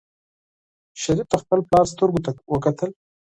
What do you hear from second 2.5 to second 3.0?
وکتل.